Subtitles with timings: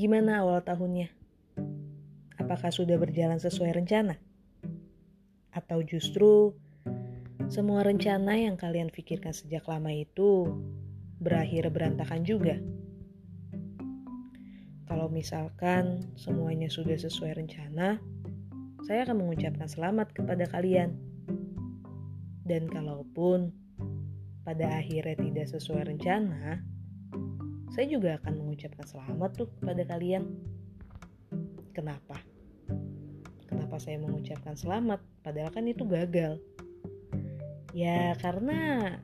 [0.00, 1.12] Gimana awal tahunnya?
[2.40, 4.16] Apakah sudah berjalan sesuai rencana?
[5.52, 6.56] Atau justru
[7.52, 10.48] semua rencana yang kalian pikirkan sejak lama itu
[11.20, 12.56] berakhir berantakan juga?
[14.88, 18.00] Kalau misalkan semuanya sudah sesuai rencana,
[18.88, 20.96] saya akan mengucapkan selamat kepada kalian.
[22.48, 23.52] Dan kalaupun
[24.48, 26.64] pada akhirnya tidak sesuai rencana,
[27.70, 30.26] saya juga akan mengucapkan selamat tuh kepada kalian.
[31.70, 32.18] Kenapa?
[33.46, 34.98] Kenapa saya mengucapkan selamat?
[35.22, 36.42] Padahal kan itu gagal.
[37.70, 38.98] Ya karena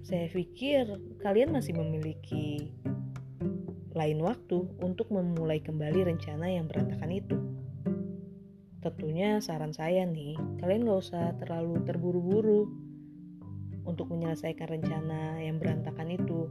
[0.00, 0.88] saya pikir
[1.20, 2.72] kalian masih memiliki
[3.92, 7.38] lain waktu untuk memulai kembali rencana yang berantakan itu.
[8.80, 12.64] Tentunya saran saya nih, kalian gak usah terlalu terburu-buru
[13.84, 16.48] untuk menyelesaikan rencana yang berantakan itu.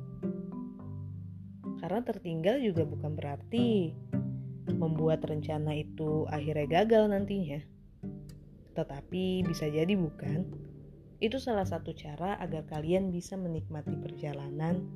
[1.80, 3.96] Karena tertinggal juga bukan berarti
[4.76, 7.60] membuat rencana itu akhirnya gagal nantinya.
[8.76, 10.46] Tetapi bisa jadi bukan.
[11.20, 14.88] Itu salah satu cara agar kalian bisa menikmati perjalanan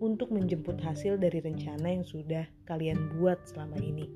[0.00, 4.08] untuk menjemput hasil dari rencana yang sudah kalian buat selama ini.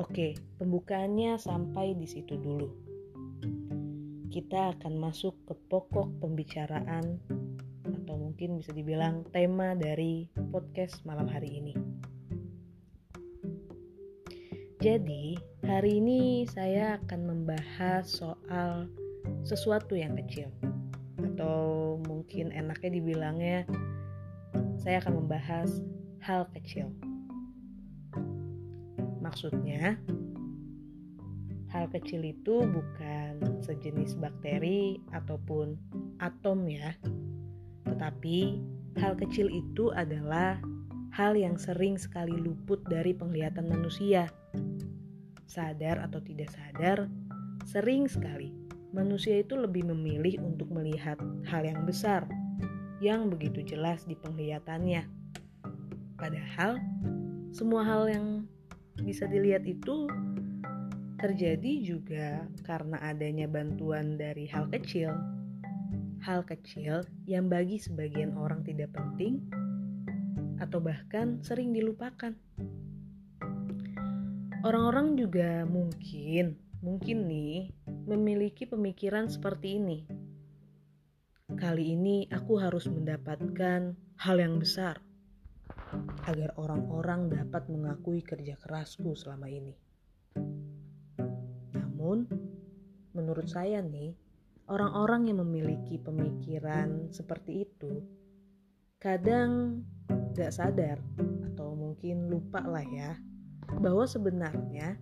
[0.00, 2.68] Oke, pembukaannya sampai di situ dulu.
[4.32, 7.20] Kita akan masuk ke pokok pembicaraan
[8.12, 11.72] atau mungkin bisa dibilang tema dari podcast malam hari ini.
[14.84, 18.84] Jadi, hari ini saya akan membahas soal
[19.48, 20.52] sesuatu yang kecil
[21.24, 23.64] atau mungkin enaknya dibilangnya
[24.76, 25.80] saya akan membahas
[26.20, 26.92] hal kecil.
[29.24, 29.96] Maksudnya,
[31.72, 35.80] hal kecil itu bukan sejenis bakteri ataupun
[36.20, 36.92] atom ya.
[37.86, 38.38] Tetapi
[38.98, 40.58] hal kecil itu adalah
[41.12, 44.32] hal yang sering sekali luput dari penglihatan manusia.
[45.44, 47.08] Sadar atau tidak sadar,
[47.68, 48.52] sering sekali
[48.92, 51.16] manusia itu lebih memilih untuk melihat
[51.48, 52.28] hal yang besar
[53.02, 55.04] yang begitu jelas di penglihatannya.
[56.14, 56.78] Padahal
[57.50, 58.26] semua hal yang
[59.02, 60.06] bisa dilihat itu
[61.18, 65.10] terjadi juga karena adanya bantuan dari hal kecil.
[66.22, 69.42] Hal kecil yang bagi sebagian orang tidak penting
[70.62, 72.32] atau bahkan sering dilupakan.
[74.62, 77.74] Orang-orang juga mungkin, mungkin nih,
[78.06, 80.22] memiliki pemikiran seperti ini
[81.52, 85.04] Kali ini aku harus mendapatkan hal yang besar
[86.24, 89.76] agar orang-orang dapat mengakui kerja kerasku selama ini.
[91.76, 92.24] Namun,
[93.12, 94.16] menurut saya nih,
[94.70, 98.02] orang-orang yang memiliki pemikiran seperti itu
[99.02, 99.82] kadang
[100.36, 101.02] gak sadar
[101.52, 103.18] atau mungkin lupa lah ya
[103.80, 105.00] bahwa sebenarnya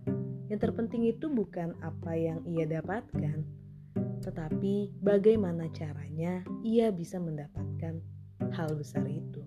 [0.51, 3.39] yang terpenting itu bukan apa yang ia dapatkan,
[4.19, 8.03] tetapi bagaimana caranya ia bisa mendapatkan
[8.51, 9.39] hal besar itu.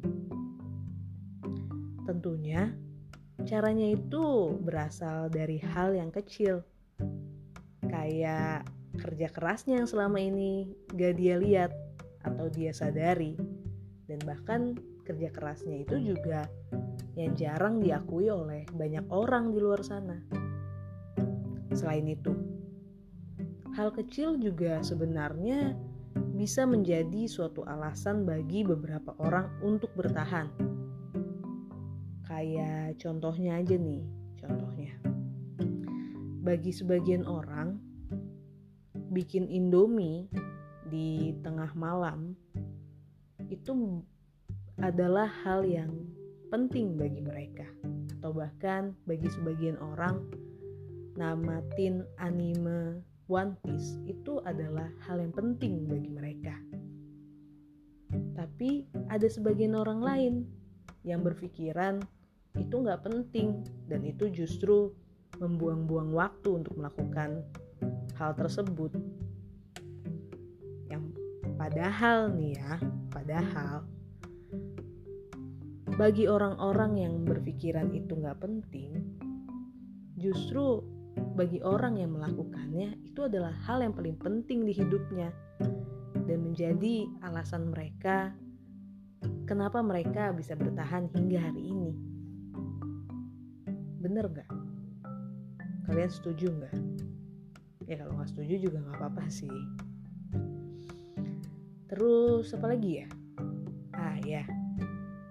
[2.09, 2.73] Tentunya,
[3.45, 6.65] caranya itu berasal dari hal yang kecil,
[7.85, 8.65] kayak
[8.99, 11.75] kerja kerasnya yang selama ini gak dia lihat
[12.25, 13.37] atau dia sadari,
[14.09, 16.49] dan bahkan kerja kerasnya itu juga
[17.15, 20.19] yang jarang diakui oleh banyak orang di luar sana.
[21.75, 22.33] Selain itu,
[23.75, 25.77] hal kecil juga sebenarnya
[26.35, 30.51] bisa menjadi suatu alasan bagi beberapa orang untuk bertahan.
[32.25, 34.03] Kayak contohnya aja nih,
[34.39, 34.95] contohnya.
[36.45, 37.79] Bagi sebagian orang,
[39.15, 40.27] bikin Indomie
[40.91, 42.35] di tengah malam
[43.47, 44.03] itu
[44.83, 45.95] adalah hal yang
[46.51, 47.67] penting bagi mereka
[48.19, 50.19] atau bahkan bagi sebagian orang
[51.15, 56.53] namatin anime One Piece itu adalah hal yang penting bagi mereka.
[58.37, 60.35] Tapi ada sebagian orang lain
[61.09, 62.05] yang berpikiran
[62.61, 64.93] itu nggak penting dan itu justru
[65.41, 67.43] membuang-buang waktu untuk melakukan
[68.19, 68.95] hal tersebut.
[70.89, 71.15] Yang
[71.59, 72.73] padahal nih ya,
[73.11, 73.87] padahal
[75.95, 79.03] bagi orang-orang yang berpikiran itu nggak penting,
[80.19, 80.83] justru
[81.39, 85.31] bagi orang yang melakukannya itu adalah hal yang paling penting di hidupnya
[86.27, 88.35] dan menjadi alasan mereka
[89.45, 91.93] kenapa mereka bisa bertahan hingga hari ini.
[94.01, 94.51] Bener gak?
[95.89, 96.77] Kalian setuju nggak?
[97.85, 99.53] Ya kalau nggak setuju juga nggak apa-apa sih.
[101.89, 103.09] Terus apa lagi ya?
[103.95, 104.43] Ah ya,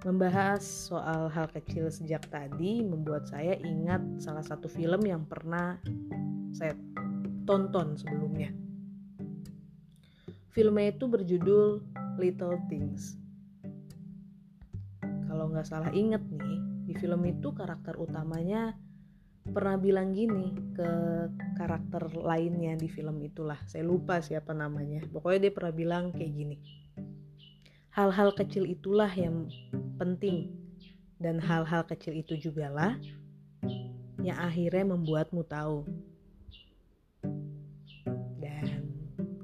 [0.04, 5.80] Membahas soal hal kecil sejak tadi membuat saya ingat salah satu film yang pernah
[6.52, 6.76] saya
[7.48, 8.52] tonton sebelumnya.
[10.52, 11.80] Filmnya itu berjudul
[12.20, 13.16] Little Things.
[15.24, 18.76] Kalau nggak salah inget nih, di film itu karakter utamanya
[19.44, 20.90] pernah bilang gini ke
[21.60, 23.60] karakter lainnya di film itulah.
[23.68, 25.04] Saya lupa siapa namanya.
[25.12, 26.58] Pokoknya dia pernah bilang kayak gini
[27.94, 29.54] Hal-hal kecil itulah yang
[30.02, 30.50] penting
[31.22, 32.98] dan hal-hal kecil itu juga lah
[34.18, 35.86] yang akhirnya membuatmu tahu.
[38.42, 38.90] Dan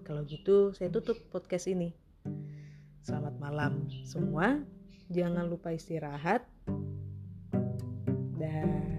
[0.01, 1.93] kalau gitu saya tutup podcast ini.
[3.05, 4.65] Selamat malam semua.
[5.13, 6.41] Jangan lupa istirahat.
[8.33, 8.98] Dan